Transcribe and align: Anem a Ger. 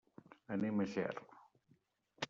Anem 0.55 0.81
a 0.85 0.89
Ger. 0.95 1.13